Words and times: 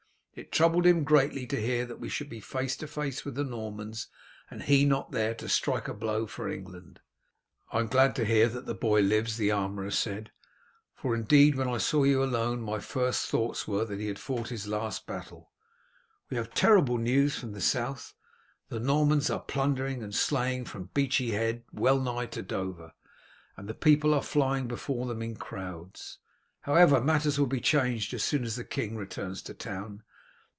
It 0.33 0.49
troubled 0.49 0.85
him 0.85 1.03
greatly 1.03 1.45
to 1.47 1.61
hear 1.61 1.85
that 1.85 1.99
we 1.99 2.07
should 2.07 2.29
be 2.29 2.39
face 2.39 2.77
to 2.77 2.87
face 2.87 3.25
with 3.25 3.35
the 3.35 3.43
Normans, 3.43 4.07
and 4.49 4.63
he 4.63 4.85
not 4.85 5.11
there 5.11 5.35
to 5.35 5.49
strike 5.49 5.89
a 5.89 5.93
blow 5.93 6.25
for 6.25 6.47
England." 6.49 7.01
"I 7.73 7.79
am 7.81 7.87
glad 7.87 8.15
to 8.15 8.23
hear 8.23 8.47
that 8.47 8.65
the 8.65 8.73
boy 8.73 9.01
lives," 9.01 9.35
the 9.35 9.51
armourer 9.51 9.91
said; 9.91 10.31
"for 10.95 11.13
indeed 11.13 11.55
when 11.55 11.67
I 11.67 11.79
saw 11.79 12.05
you 12.05 12.23
alone 12.23 12.61
my 12.61 12.79
first 12.79 13.27
thoughts 13.27 13.67
were 13.67 13.83
that 13.83 13.99
he 13.99 14.07
had 14.07 14.17
fought 14.19 14.47
his 14.47 14.69
last 14.69 15.05
battle. 15.05 15.51
We 16.29 16.37
have 16.37 16.53
terrible 16.53 16.97
news 16.97 17.37
from 17.37 17.51
the 17.51 17.59
South. 17.61 18.13
The 18.69 18.79
Normans 18.79 19.29
are 19.29 19.41
plundering 19.41 20.01
and 20.01 20.15
slaying 20.15 20.63
from 20.63 20.91
Beachy 20.93 21.31
Head 21.31 21.65
well 21.73 21.99
nigh 21.99 22.27
to 22.27 22.41
Dover, 22.41 22.93
and 23.57 23.67
the 23.67 23.73
people 23.73 24.13
are 24.13 24.23
flying 24.23 24.69
before 24.69 25.07
them 25.07 25.21
in 25.21 25.35
crowds. 25.35 26.19
However, 26.61 27.01
matters 27.01 27.37
will 27.37 27.47
be 27.47 27.59
changed 27.61 28.13
as 28.13 28.23
soon 28.23 28.45
as 28.45 28.55
the 28.55 28.63
king 28.63 28.95
returns 28.95 29.41
to 29.43 29.53
town. 29.53 30.03